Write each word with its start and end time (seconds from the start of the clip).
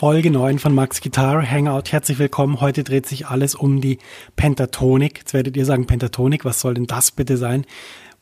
Folge 0.00 0.30
9 0.30 0.58
von 0.58 0.74
Max 0.74 1.02
Guitar 1.02 1.42
Hangout. 1.46 1.92
Herzlich 1.92 2.18
willkommen. 2.18 2.62
Heute 2.62 2.84
dreht 2.84 3.04
sich 3.04 3.26
alles 3.26 3.54
um 3.54 3.82
die 3.82 3.98
Pentatonik. 4.34 5.18
Jetzt 5.18 5.34
werdet 5.34 5.58
ihr 5.58 5.66
sagen, 5.66 5.86
Pentatonik, 5.86 6.46
was 6.46 6.62
soll 6.62 6.72
denn 6.72 6.86
das 6.86 7.10
bitte 7.10 7.36
sein? 7.36 7.66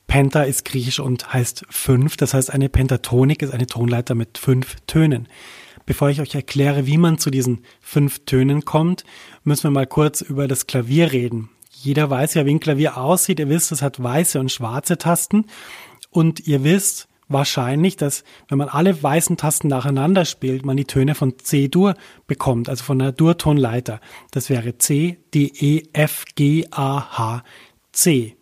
Penta 0.08 0.42
ist 0.42 0.64
griechisch 0.64 0.98
und 0.98 1.32
heißt 1.32 1.66
fünf. 1.70 2.16
Das 2.16 2.34
heißt, 2.34 2.52
eine 2.52 2.68
Pentatonik 2.68 3.42
ist 3.42 3.54
eine 3.54 3.68
Tonleiter 3.68 4.16
mit 4.16 4.38
fünf 4.38 4.74
Tönen. 4.88 5.28
Bevor 5.86 6.10
ich 6.10 6.20
euch 6.20 6.34
erkläre, 6.34 6.86
wie 6.86 6.98
man 6.98 7.18
zu 7.18 7.30
diesen 7.30 7.60
fünf 7.80 8.24
Tönen 8.24 8.64
kommt, 8.64 9.04
müssen 9.44 9.62
wir 9.62 9.70
mal 9.70 9.86
kurz 9.86 10.20
über 10.20 10.48
das 10.48 10.66
Klavier 10.66 11.12
reden. 11.12 11.48
Jeder 11.70 12.10
weiß 12.10 12.34
ja, 12.34 12.44
wie 12.44 12.56
ein 12.56 12.58
Klavier 12.58 12.96
aussieht. 12.96 13.38
Ihr 13.38 13.50
wisst, 13.50 13.70
es 13.70 13.82
hat 13.82 14.02
weiße 14.02 14.40
und 14.40 14.50
schwarze 14.50 14.98
Tasten. 14.98 15.46
Und 16.10 16.44
ihr 16.44 16.64
wisst 16.64 17.06
wahrscheinlich, 17.28 17.96
dass 17.96 18.24
wenn 18.48 18.58
man 18.58 18.68
alle 18.68 19.02
weißen 19.02 19.36
Tasten 19.36 19.68
nacheinander 19.68 20.24
spielt, 20.24 20.64
man 20.64 20.76
die 20.76 20.86
Töne 20.86 21.14
von 21.14 21.38
C-Dur 21.38 21.94
bekommt, 22.26 22.68
also 22.68 22.84
von 22.84 22.98
der 22.98 23.12
Dur-Tonleiter. 23.12 24.00
Das 24.30 24.50
wäre 24.50 24.78
C, 24.78 25.18
D, 25.34 25.52
E, 25.58 25.82
F, 25.92 26.24
G, 26.34 26.66
A, 26.70 27.18
H, 27.18 27.44
C. 27.92 28.37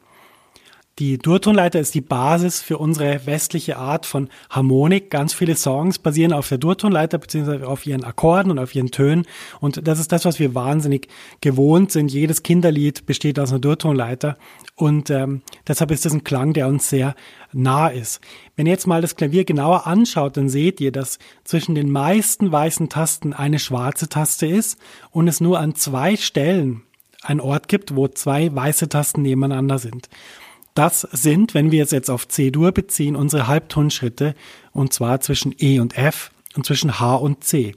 Die 0.99 1.19
Durtonleiter 1.19 1.79
ist 1.79 1.95
die 1.95 2.01
Basis 2.01 2.63
für 2.63 2.79
unsere 2.79 3.27
westliche 3.27 3.77
Art 3.77 4.07
von 4.07 4.31
Harmonik. 4.49 5.11
Ganz 5.11 5.35
viele 5.35 5.55
Songs 5.55 5.99
basieren 5.99 6.33
auf 6.33 6.49
der 6.49 6.57
Durtonleiter 6.57 7.19
beziehungsweise 7.19 7.69
auf 7.69 7.85
ihren 7.85 8.03
Akkorden 8.03 8.51
und 8.51 8.59
auf 8.59 8.75
ihren 8.75 8.91
Tönen. 8.91 9.27
Und 9.61 9.87
das 9.87 9.99
ist 9.99 10.11
das, 10.11 10.25
was 10.25 10.39
wir 10.39 10.55
wahnsinnig 10.55 11.09
gewohnt 11.43 11.93
sind. 11.93 12.11
Jedes 12.11 12.43
Kinderlied 12.43 13.05
besteht 13.05 13.39
aus 13.39 13.51
einer 13.51 13.59
Durtonleiter. 13.59 14.39
Und 14.75 15.11
ähm, 15.11 15.43
deshalb 15.69 15.91
ist 15.91 16.07
das 16.07 16.15
ein 16.15 16.25
Klang, 16.25 16.55
der 16.55 16.67
uns 16.67 16.89
sehr 16.89 17.15
nah 17.53 17.89
ist. 17.89 18.23
Wenn 18.55 18.65
ihr 18.65 18.73
jetzt 18.73 18.87
mal 18.87 19.03
das 19.03 19.17
Klavier 19.17 19.45
genauer 19.45 19.87
anschaut, 19.87 20.39
dann 20.39 20.49
seht 20.49 20.81
ihr, 20.81 20.93
dass 20.93 21.19
zwischen 21.45 21.75
den 21.75 21.91
meisten 21.91 22.51
weißen 22.51 22.89
Tasten 22.89 23.35
eine 23.35 23.59
schwarze 23.59 24.09
Taste 24.09 24.47
ist 24.47 24.79
und 25.11 25.29
es 25.29 25.43
nur 25.43 25.59
an 25.59 25.75
zwei 25.75 26.17
Stellen 26.17 26.85
einen 27.21 27.41
Ort 27.41 27.69
gibt, 27.69 27.95
wo 27.97 28.09
zwei 28.09 28.55
weiße 28.55 28.89
Tasten 28.89 29.21
nebeneinander 29.21 29.79
sind. 29.79 30.09
Das 30.77 31.09
sind, 31.11 31.55
wenn 31.55 31.73
wir 31.73 31.83
es 31.83 31.91
jetzt 31.91 32.11
auf 32.11 32.29
C-Dur 32.29 32.71
beziehen, 32.71 33.17
unsere 33.17 33.47
Halbtonschritte 33.47 34.35
und 34.73 34.93
zwar 34.93 35.23
zwischen 35.23 35.55
E 35.59 35.81
und 35.81 35.97
F 35.97 36.31
und 36.55 36.67
zwischen 36.67 37.01
H 37.01 37.15
und 37.15 37.43
C. 37.43 37.75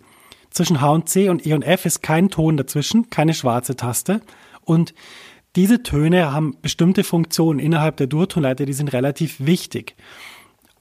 Zwischen 0.50 0.82
H 0.82 0.90
und 0.90 1.08
C 1.08 1.30
und 1.30 1.48
E 1.48 1.54
und 1.54 1.62
F 1.62 1.86
ist 1.86 2.04
kein 2.04 2.30
Ton 2.30 2.58
dazwischen, 2.58 3.10
keine 3.10 3.34
schwarze 3.34 3.78
Taste 3.78 4.20
und 4.66 4.94
diese 5.56 5.82
Töne 5.82 6.34
haben 6.34 6.58
bestimmte 6.62 7.06
Funktionen 7.06 7.60
innerhalb 7.60 7.96
der 7.96 8.08
Durtonleiter, 8.08 8.66
die 8.66 8.74
sind 8.74 8.92
relativ 8.92 9.38
wichtig. 9.40 9.96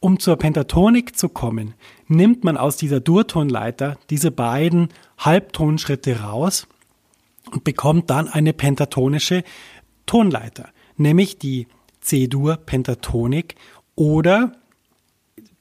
Um 0.01 0.19
zur 0.19 0.35
Pentatonik 0.39 1.17
zu 1.17 1.29
kommen, 1.29 1.75
nimmt 2.09 2.43
man 2.43 2.57
aus 2.57 2.77
dieser 2.77 2.99
Durtonleiter 2.99 3.97
diese 4.11 4.33
beiden 4.33 4.89
Halbtonschritte 5.19 6.23
raus 6.23 6.67
und 7.53 7.63
bekommt 7.63 8.11
dann 8.11 8.27
eine 8.27 8.55
pentatonische 8.55 9.45
Tonleiter, 10.07 10.71
nämlich 10.97 11.39
die 11.39 11.69
C-Dur, 12.09 12.57
Pentatonik 12.57 13.55
oder 13.95 14.53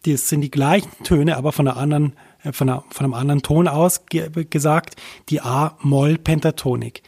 das 0.06 0.30
sind 0.30 0.42
die 0.42 0.52
gleichen 0.52 1.04
Töne, 1.04 1.36
aber 1.36 1.52
von, 1.52 1.68
einer 1.68 1.78
anderen, 1.78 2.14
äh, 2.44 2.54
von, 2.54 2.70
einer, 2.70 2.84
von 2.90 3.06
einem 3.06 3.14
anderen 3.14 3.42
Ton 3.42 3.68
aus 3.68 4.06
gesagt, 4.50 4.96
die 5.30 5.42
A-Moll-Pentatonik. 5.42 7.04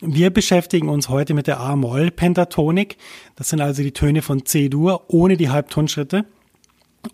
Wir 0.00 0.30
beschäftigen 0.30 0.88
uns 0.88 1.08
heute 1.08 1.34
mit 1.34 1.46
der 1.46 1.60
A-Moll-Pentatonik. 1.60 2.96
Das 3.36 3.50
sind 3.50 3.60
also 3.60 3.82
die 3.82 3.92
Töne 3.92 4.22
von 4.22 4.44
C-Dur 4.44 5.04
ohne 5.08 5.36
die 5.36 5.50
Halbtonschritte. 5.50 6.24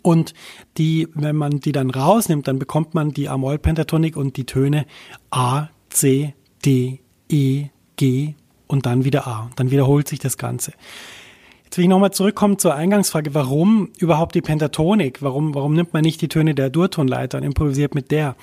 Und 0.01 0.33
die, 0.77 1.07
wenn 1.13 1.35
man 1.35 1.59
die 1.59 1.71
dann 1.71 1.91
rausnimmt, 1.91 2.47
dann 2.47 2.59
bekommt 2.59 2.93
man 2.93 3.11
die 3.11 3.29
A-Moll-Pentatonik 3.29 4.17
und 4.17 4.37
die 4.37 4.45
Töne 4.45 4.85
A, 5.29 5.67
C, 5.89 6.33
D, 6.65 6.99
E, 7.29 7.67
G 7.97 8.33
und 8.67 8.85
dann 8.85 9.03
wieder 9.03 9.27
A. 9.27 9.49
Dann 9.55 9.69
wiederholt 9.69 10.07
sich 10.07 10.19
das 10.19 10.37
Ganze. 10.37 10.73
Jetzt 11.67 11.77
will 11.77 11.83
ich 11.83 11.89
nochmal 11.89 12.13
zurückkommen 12.13 12.57
zur 12.57 12.75
Eingangsfrage, 12.75 13.33
warum 13.33 13.89
überhaupt 13.97 14.35
die 14.35 14.41
Pentatonik? 14.41 15.21
Warum, 15.21 15.53
warum 15.53 15.73
nimmt 15.73 15.91
man 15.91 16.01
nicht 16.01 16.21
die 16.21 16.29
Töne 16.29 16.55
der 16.55 16.69
Durtonleiter 16.69 17.39
und 17.39 17.43
improvisiert 17.43 17.93
mit 17.93 18.09
der? 18.09 18.37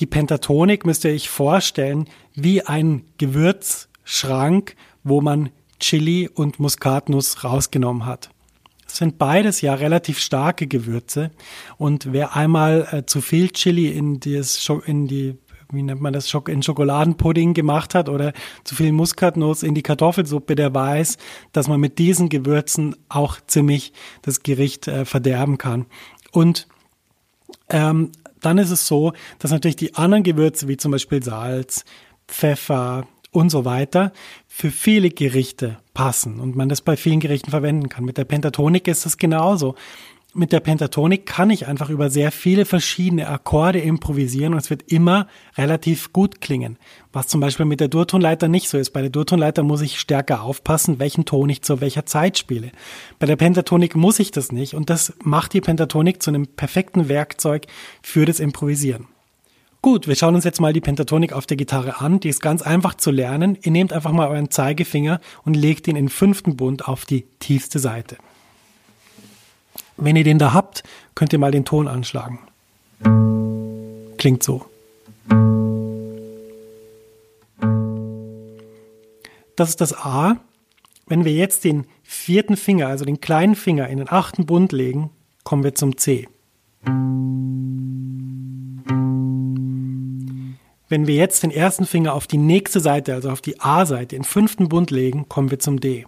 Die 0.00 0.06
Pentatonik 0.06 0.84
müsst 0.84 1.04
ihr 1.04 1.12
euch 1.12 1.28
vorstellen 1.28 2.08
wie 2.34 2.62
ein 2.62 3.04
Gewürzschrank, 3.18 4.74
wo 5.04 5.20
man 5.20 5.50
Chili 5.78 6.28
und 6.28 6.58
Muskatnuss 6.58 7.44
rausgenommen 7.44 8.04
hat. 8.04 8.30
Es 8.88 8.96
sind 8.96 9.16
beides 9.16 9.60
ja 9.60 9.74
relativ 9.74 10.18
starke 10.18 10.66
Gewürze 10.66 11.30
und 11.78 12.12
wer 12.12 12.34
einmal 12.34 12.88
äh, 12.90 13.06
zu 13.06 13.20
viel 13.20 13.50
Chili 13.50 13.90
in, 13.90 14.18
das, 14.18 14.68
in 14.86 15.06
die 15.06 15.36
wie 15.72 15.82
nennt 15.82 16.00
man 16.00 16.12
das, 16.12 16.32
in 16.48 16.62
Schokoladenpudding 16.62 17.54
gemacht 17.54 17.94
hat 17.94 18.08
oder 18.08 18.32
zu 18.64 18.74
viel 18.74 18.92
Muskatnuss 18.92 19.62
in 19.62 19.74
die 19.74 19.82
Kartoffelsuppe, 19.82 20.54
der 20.54 20.74
weiß, 20.74 21.18
dass 21.52 21.68
man 21.68 21.80
mit 21.80 21.98
diesen 21.98 22.28
Gewürzen 22.28 22.96
auch 23.08 23.38
ziemlich 23.46 23.92
das 24.22 24.42
Gericht 24.42 24.88
äh, 24.88 25.04
verderben 25.04 25.58
kann. 25.58 25.86
Und 26.32 26.68
ähm, 27.68 28.12
dann 28.40 28.58
ist 28.58 28.70
es 28.70 28.86
so, 28.86 29.12
dass 29.38 29.50
natürlich 29.50 29.76
die 29.76 29.94
anderen 29.94 30.22
Gewürze, 30.22 30.68
wie 30.68 30.76
zum 30.76 30.92
Beispiel 30.92 31.22
Salz, 31.22 31.84
Pfeffer 32.28 33.06
und 33.32 33.50
so 33.50 33.64
weiter, 33.64 34.12
für 34.46 34.70
viele 34.70 35.10
Gerichte 35.10 35.78
passen 35.94 36.40
und 36.40 36.56
man 36.56 36.68
das 36.68 36.80
bei 36.80 36.96
vielen 36.96 37.20
Gerichten 37.20 37.50
verwenden 37.50 37.88
kann. 37.88 38.04
Mit 38.04 38.18
der 38.18 38.24
Pentatonik 38.24 38.88
ist 38.88 39.06
es 39.06 39.18
genauso. 39.18 39.74
Mit 40.36 40.52
der 40.52 40.60
Pentatonik 40.60 41.26
kann 41.26 41.50
ich 41.50 41.66
einfach 41.66 41.90
über 41.90 42.10
sehr 42.10 42.30
viele 42.30 42.64
verschiedene 42.64 43.28
Akkorde 43.28 43.80
improvisieren 43.80 44.52
und 44.52 44.60
es 44.60 44.70
wird 44.70 44.90
immer 44.92 45.26
relativ 45.56 46.12
gut 46.12 46.40
klingen. 46.40 46.78
Was 47.12 47.28
zum 47.28 47.40
Beispiel 47.40 47.66
mit 47.66 47.80
der 47.80 47.88
Durtonleiter 47.88 48.48
nicht 48.48 48.68
so 48.68 48.78
ist. 48.78 48.90
Bei 48.90 49.00
der 49.00 49.10
Durtonleiter 49.10 49.62
muss 49.62 49.80
ich 49.80 49.98
stärker 49.98 50.42
aufpassen, 50.42 50.98
welchen 50.98 51.24
Ton 51.24 51.48
ich 51.48 51.62
zu 51.62 51.80
welcher 51.80 52.06
Zeit 52.06 52.38
spiele. 52.38 52.70
Bei 53.18 53.26
der 53.26 53.36
Pentatonik 53.36 53.96
muss 53.96 54.18
ich 54.18 54.30
das 54.30 54.52
nicht 54.52 54.74
und 54.74 54.90
das 54.90 55.14
macht 55.22 55.52
die 55.52 55.60
Pentatonik 55.60 56.22
zu 56.22 56.30
einem 56.30 56.46
perfekten 56.46 57.08
Werkzeug 57.08 57.66
für 58.02 58.26
das 58.26 58.38
Improvisieren. 58.38 59.06
Gut, 59.82 60.08
wir 60.08 60.16
schauen 60.16 60.34
uns 60.34 60.44
jetzt 60.44 60.60
mal 60.60 60.72
die 60.72 60.80
Pentatonik 60.80 61.32
auf 61.32 61.46
der 61.46 61.56
Gitarre 61.56 62.00
an. 62.00 62.18
Die 62.18 62.28
ist 62.28 62.40
ganz 62.40 62.60
einfach 62.60 62.94
zu 62.94 63.10
lernen. 63.10 63.56
Ihr 63.62 63.70
nehmt 63.70 63.92
einfach 63.92 64.12
mal 64.12 64.28
euren 64.28 64.50
Zeigefinger 64.50 65.20
und 65.44 65.54
legt 65.54 65.86
ihn 65.86 65.96
in 65.96 66.08
fünften 66.08 66.56
Bund 66.56 66.88
auf 66.88 67.04
die 67.04 67.24
tiefste 67.38 67.78
Seite. 67.78 68.16
Wenn 69.96 70.16
ihr 70.16 70.24
den 70.24 70.38
da 70.38 70.52
habt, 70.52 70.82
könnt 71.14 71.32
ihr 71.32 71.38
mal 71.38 71.50
den 71.50 71.64
Ton 71.64 71.88
anschlagen. 71.88 72.40
Klingt 74.18 74.42
so. 74.42 74.66
Das 79.56 79.70
ist 79.70 79.80
das 79.80 79.94
A. 79.94 80.36
Wenn 81.06 81.24
wir 81.24 81.32
jetzt 81.32 81.64
den 81.64 81.86
vierten 82.02 82.56
Finger, 82.56 82.88
also 82.88 83.04
den 83.04 83.20
kleinen 83.20 83.54
Finger, 83.54 83.88
in 83.88 83.98
den 83.98 84.08
achten 84.10 84.44
Bund 84.44 84.72
legen, 84.72 85.10
kommen 85.44 85.64
wir 85.64 85.74
zum 85.74 85.96
C. 85.96 86.28
Wenn 90.88 91.06
wir 91.06 91.14
jetzt 91.14 91.42
den 91.42 91.50
ersten 91.50 91.86
Finger 91.86 92.14
auf 92.14 92.26
die 92.26 92.38
nächste 92.38 92.80
Seite, 92.80 93.14
also 93.14 93.30
auf 93.30 93.40
die 93.40 93.60
A-Seite, 93.60 94.14
in 94.14 94.22
den 94.22 94.28
fünften 94.28 94.68
Bund 94.68 94.90
legen, 94.90 95.28
kommen 95.28 95.50
wir 95.50 95.58
zum 95.58 95.80
D. 95.80 96.06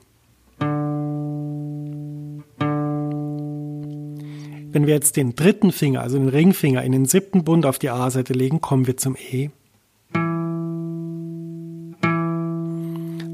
Wenn 4.71 4.87
wir 4.87 4.93
jetzt 4.93 5.17
den 5.17 5.35
dritten 5.35 5.73
Finger, 5.73 6.03
also 6.03 6.19
den 6.19 6.29
Ringfinger, 6.29 6.83
in 6.83 6.93
den 6.93 7.07
siebten 7.07 7.43
Bund 7.43 7.65
auf 7.65 7.79
die 7.79 7.89
A-Seite 7.89 8.35
legen, 8.35 8.61
kommen 8.61 8.87
wir 8.87 8.99
zum 8.99 9.17
E. 9.17 9.49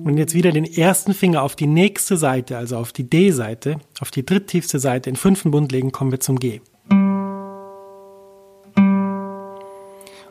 Und 0.05 0.17
jetzt 0.17 0.35
wieder 0.35 0.53
den 0.53 0.65
ersten 0.65 1.13
Finger 1.13 1.43
auf 1.43 1.57
die 1.57 1.67
nächste 1.67 2.17
Seite, 2.17 2.57
also 2.57 2.77
auf 2.77 2.93
die 2.93 3.11
D-Seite, 3.11 3.81
auf 3.99 4.13
die 4.13 4.25
dritttiefste 4.25 4.79
Seite, 4.79 5.11
in 5.11 5.17
fünften 5.17 5.51
Bund 5.51 5.73
legen, 5.73 5.91
kommen 5.91 6.13
wir 6.13 6.21
zum 6.21 6.39
G. 6.39 6.61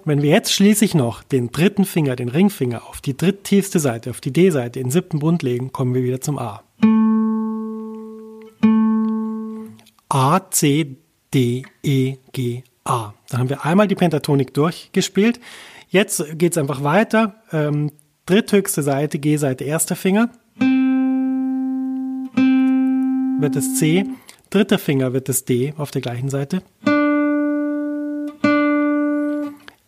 Wenn 0.05 0.21
wir 0.21 0.29
jetzt 0.29 0.53
schließlich 0.53 0.95
noch 0.95 1.21
den 1.23 1.51
dritten 1.51 1.83
Finger, 1.83 2.15
den 2.15 2.29
Ringfinger, 2.29 2.87
auf 2.87 3.01
die 3.01 3.17
dritttiefste 3.17 3.79
Seite, 3.79 4.09
auf 4.11 4.21
die 4.21 4.31
D-Seite, 4.31 4.79
in 4.79 4.87
den 4.87 4.91
siebten 4.91 5.19
Bund 5.19 5.43
legen, 5.43 5.73
kommen 5.73 5.93
wir 5.93 6.03
wieder 6.03 6.21
zum 6.21 6.37
A. 6.37 6.63
A, 10.13 10.47
C, 10.51 10.97
D, 11.33 11.63
E, 11.81 12.17
G, 12.33 12.61
A. 12.83 13.15
Dann 13.29 13.39
haben 13.39 13.49
wir 13.49 13.65
einmal 13.65 13.87
die 13.87 13.95
Pentatonik 13.95 14.53
durchgespielt. 14.53 15.39
Jetzt 15.89 16.37
geht 16.37 16.51
es 16.51 16.59
einfach 16.59 16.83
weiter. 16.83 17.41
Ähm, 17.51 17.91
dritthöchste 18.27 18.83
Seite, 18.83 19.17
G-Seite, 19.17 19.63
erster 19.63 19.95
Finger. 19.95 20.29
Wird 23.39 23.55
es 23.55 23.79
C. 23.79 24.05
Dritter 24.51 24.77
Finger 24.77 25.13
wird 25.13 25.29
es 25.29 25.45
D 25.45 25.73
auf 25.77 25.89
der 25.89 26.03
gleichen 26.03 26.29
Seite. 26.29 26.61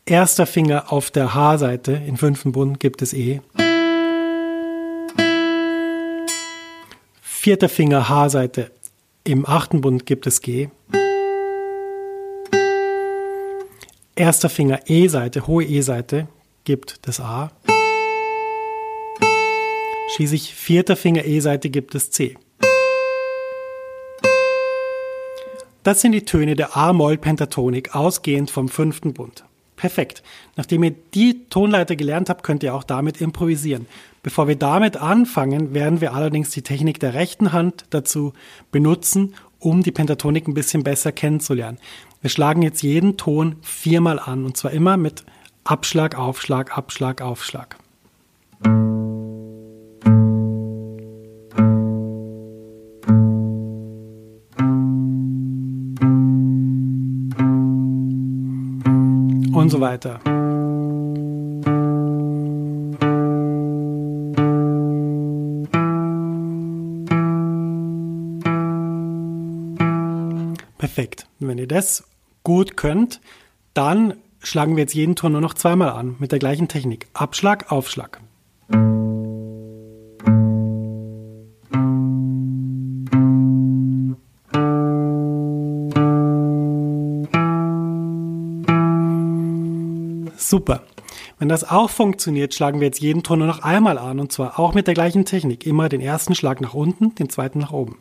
Erster 0.07 0.47
Finger 0.47 0.91
auf 0.91 1.11
der 1.11 1.35
H-Seite, 1.35 2.01
im 2.07 2.17
fünften 2.17 2.51
Bund 2.51 2.79
gibt 2.79 3.03
es 3.03 3.13
E. 3.13 3.41
Vierter 7.21 7.69
Finger 7.69 8.09
H-Seite, 8.09 8.71
im 9.25 9.45
achten 9.47 9.81
Bund 9.81 10.05
gibt 10.05 10.27
es 10.27 10.41
G. 10.41 10.69
Erster 14.15 14.49
Finger 14.49 14.81
E-Seite, 14.85 15.47
hohe 15.47 15.65
E-Seite, 15.65 16.27
gibt 16.63 17.07
das 17.07 17.19
A. 17.19 17.51
Schließlich 20.15 20.53
vierter 20.53 20.95
Finger 20.95 21.25
E-Seite 21.25 21.69
gibt 21.69 21.95
es 21.95 22.11
C. 22.11 22.37
Das 25.83 26.01
sind 26.01 26.13
die 26.13 26.25
Töne 26.25 26.55
der 26.55 26.77
A-Moll-Pentatonik, 26.77 27.93
ausgehend 27.95 28.49
vom 28.51 28.69
fünften 28.69 29.13
Bund. 29.13 29.43
Perfekt. 29.75 30.23
Nachdem 30.55 30.83
ihr 30.83 30.95
die 31.13 31.45
Tonleiter 31.49 31.95
gelernt 31.95 32.29
habt, 32.29 32.43
könnt 32.43 32.63
ihr 32.63 32.73
auch 32.73 32.83
damit 32.83 33.19
improvisieren. 33.19 33.87
Bevor 34.23 34.47
wir 34.47 34.55
damit 34.55 34.97
anfangen, 34.97 35.73
werden 35.73 36.01
wir 36.01 36.13
allerdings 36.13 36.49
die 36.49 36.61
Technik 36.61 36.99
der 36.99 37.13
rechten 37.13 37.51
Hand 37.51 37.85
dazu 37.89 38.33
benutzen, 38.71 39.35
um 39.59 39.83
die 39.83 39.91
Pentatonik 39.91 40.47
ein 40.47 40.53
bisschen 40.53 40.83
besser 40.83 41.11
kennenzulernen. 41.11 41.77
Wir 42.21 42.29
schlagen 42.29 42.61
jetzt 42.61 42.81
jeden 42.81 43.17
Ton 43.17 43.57
viermal 43.61 44.19
an 44.19 44.45
und 44.45 44.57
zwar 44.57 44.71
immer 44.71 44.97
mit 44.97 45.23
Abschlag, 45.63 46.17
Aufschlag, 46.17 46.77
Abschlag, 46.77 47.21
Aufschlag. 47.21 47.77
So 59.75 59.81
weiter. 59.81 60.19
Perfekt. 70.77 71.27
Wenn 71.39 71.57
ihr 71.57 71.67
das 71.67 72.05
gut 72.43 72.77
könnt, 72.77 73.19
dann 73.73 74.13
schlagen 74.39 74.77
wir 74.77 74.83
jetzt 74.83 74.93
jeden 74.93 75.15
Ton 75.15 75.33
nur 75.33 75.41
noch 75.41 75.55
zweimal 75.55 75.89
an 75.89 76.15
mit 76.19 76.31
der 76.31 76.39
gleichen 76.39 76.69
Technik. 76.69 77.07
Abschlag, 77.13 77.71
Aufschlag. 77.71 78.21
Super. 90.47 90.83
Wenn 91.39 91.49
das 91.49 91.67
auch 91.67 91.89
funktioniert, 91.89 92.53
schlagen 92.53 92.79
wir 92.79 92.85
jetzt 92.85 93.01
jeden 93.01 93.23
Ton 93.23 93.39
nur 93.39 93.47
noch 93.47 93.63
einmal 93.63 93.97
an 93.97 94.19
und 94.19 94.31
zwar 94.31 94.59
auch 94.59 94.75
mit 94.75 94.85
der 94.85 94.93
gleichen 94.93 95.25
Technik. 95.25 95.65
Immer 95.65 95.89
den 95.89 96.01
ersten 96.01 96.35
Schlag 96.35 96.61
nach 96.61 96.75
unten, 96.75 97.15
den 97.15 97.29
zweiten 97.29 97.57
nach 97.57 97.71
oben. 97.71 97.97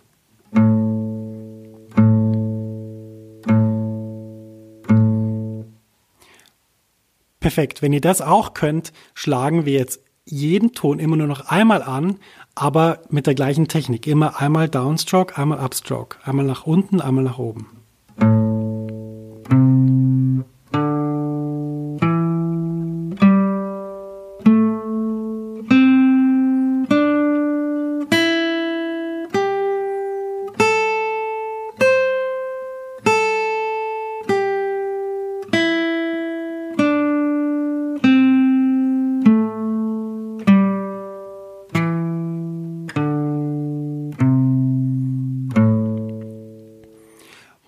Perfekt. 7.41 7.81
Wenn 7.81 7.95
ihr 7.95 8.03
das 8.03 8.21
auch 8.21 8.53
könnt, 8.53 8.93
schlagen 9.15 9.65
wir 9.65 9.73
jetzt 9.73 10.01
jeden 10.27 10.73
Ton 10.73 10.99
immer 10.99 11.17
nur 11.17 11.27
noch 11.27 11.49
einmal 11.49 11.83
an, 11.83 12.19
aber 12.55 13.01
mit 13.09 13.27
der 13.27 13.35
gleichen 13.35 13.69
Technik. 13.69 14.07
Immer 14.07 14.41
einmal 14.41 14.69
Downstroke, 14.69 15.39
einmal 15.39 15.61
Upstroke. 15.61 16.19
Einmal 16.25 16.45
nach 16.45 16.67
unten, 16.67 17.01
einmal 17.01 17.25
nach 17.25 17.39
oben. 17.39 17.84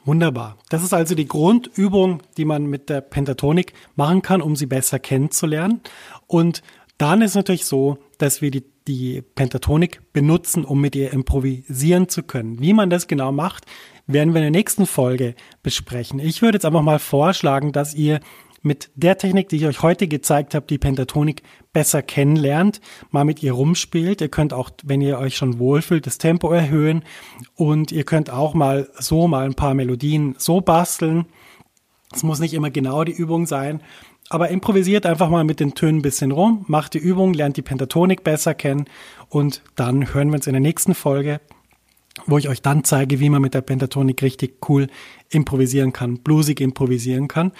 Wunderbar. 0.06 0.56
Das 0.68 0.84
ist 0.84 0.94
also 0.94 1.16
die 1.16 1.26
Grundübung, 1.26 2.22
die 2.36 2.44
man 2.44 2.66
mit 2.66 2.88
der 2.88 3.00
Pentatonik 3.00 3.72
machen 3.96 4.22
kann, 4.22 4.40
um 4.40 4.54
sie 4.54 4.66
besser 4.66 5.00
kennenzulernen. 5.00 5.80
Und 6.28 6.62
dann 6.96 7.22
ist 7.22 7.34
natürlich 7.34 7.66
so, 7.66 7.98
dass 8.18 8.40
wir 8.40 8.52
die, 8.52 8.64
die 8.86 9.20
Pentatonik 9.20 10.00
benutzen, 10.12 10.64
um 10.64 10.80
mit 10.80 10.94
ihr 10.94 11.12
improvisieren 11.12 12.08
zu 12.08 12.22
können. 12.22 12.60
Wie 12.60 12.72
man 12.72 12.88
das 12.88 13.08
genau 13.08 13.32
macht, 13.32 13.66
werden 14.06 14.32
wir 14.32 14.38
in 14.38 14.52
der 14.52 14.58
nächsten 14.60 14.86
Folge 14.86 15.34
besprechen. 15.64 16.20
Ich 16.20 16.40
würde 16.40 16.56
jetzt 16.56 16.64
einfach 16.64 16.82
mal 16.82 17.00
vorschlagen, 17.00 17.72
dass 17.72 17.92
ihr 17.92 18.20
mit 18.66 18.90
der 18.96 19.16
Technik, 19.16 19.49
die 19.49 19.56
ich 19.56 19.66
euch 19.66 19.80
heute 19.80 20.08
gezeigt 20.08 20.54
habe, 20.54 20.66
die 20.66 20.76
Pentatonik 20.76 21.42
besser 21.73 22.02
kennenlernt, 22.02 22.80
mal 23.11 23.25
mit 23.25 23.42
ihr 23.42 23.52
rumspielt. 23.52 24.20
Ihr 24.20 24.28
könnt 24.28 24.52
auch, 24.52 24.70
wenn 24.82 25.00
ihr 25.00 25.18
euch 25.18 25.37
schon 25.37 25.58
wohlfühlt, 25.58 26.06
das 26.06 26.18
Tempo 26.18 26.50
erhöhen 26.50 27.04
und 27.54 27.92
ihr 27.92 28.04
könnt 28.04 28.28
auch 28.28 28.54
mal 28.54 28.90
so 28.99 29.28
mal 29.28 29.46
ein 29.46 29.54
paar 29.54 29.75
Melodien 29.75 30.35
so 30.38 30.61
basteln. 30.61 31.26
Es 32.12 32.25
muss 32.25 32.40
nicht 32.40 32.54
immer 32.54 32.70
genau 32.70 33.04
die 33.04 33.12
Übung 33.12 33.46
sein, 33.46 33.82
aber 34.30 34.49
improvisiert 34.49 35.06
einfach 35.06 35.30
mal 35.30 35.44
mit 35.44 35.61
den 35.61 35.75
Tönen 35.75 35.99
ein 35.99 36.02
bisschen 36.02 36.32
rum, 36.32 36.64
macht 36.66 36.94
die 36.94 36.99
Übung, 36.99 37.35
lernt 37.35 37.56
die 37.56 37.62
Pentatonik 37.62 38.25
besser 38.25 38.54
kennen 38.54 38.87
und 39.28 39.62
dann 39.76 40.12
hören 40.12 40.28
wir 40.28 40.37
uns 40.37 40.46
in 40.49 40.54
der 40.54 40.61
nächsten 40.61 40.94
Folge 40.94 41.40
wo 42.25 42.38
ich 42.38 42.49
euch 42.49 42.62
dann 42.62 42.85
zeige, 42.85 43.20
wie 43.20 43.28
man 43.28 43.42
mit 43.42 43.54
der 43.54 43.61
Pentatonik 43.61 44.23
richtig 44.23 44.68
cool 44.68 44.87
improvisieren 45.28 45.92
kann, 45.92 46.18
bluesig 46.18 46.61
improvisieren 46.61 47.28
kann. 47.28 47.52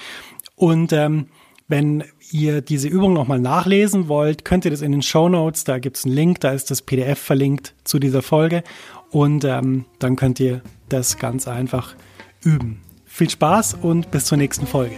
Und 0.57 0.93
ähm, 0.93 1.29
wenn 1.69 2.05
ihr 2.31 2.61
diese 2.61 2.89
Übung 2.89 3.13
nochmal 3.13 3.41
nachlesen 3.41 4.09
wollt, 4.09 4.45
könnt 4.45 4.65
ihr 4.65 4.71
das 4.71 4.83
in 4.83 4.93
den 4.93 5.03
Show 5.03 5.29
Notes, 5.29 5.65
da 5.65 5.79
gibt 5.79 5.97
es 5.97 6.05
einen 6.05 6.15
Link, 6.15 6.41
da 6.41 6.53
ist 6.53 6.71
das 6.71 6.83
PDF 6.83 7.19
verlinkt 7.19 7.75
zu 7.85 7.99
dieser 7.99 8.23
Folge 8.23 8.63
und 9.11 9.45
ähm, 9.45 9.85
dann 9.99 10.17
könnt 10.17 10.41
ihr 10.41 10.63
das 10.89 11.19
ganz 11.19 11.47
einfach 11.49 11.95
üben. 12.43 12.81
Viel 13.05 13.31
Spaß 13.31 13.75
und 13.83 14.11
bis 14.11 14.27
zur 14.27 14.39
nächsten 14.39 14.67
Folge. 14.67 14.97